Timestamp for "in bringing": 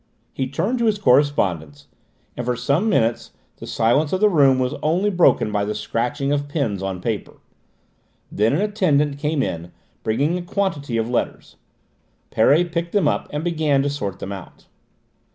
9.43-10.39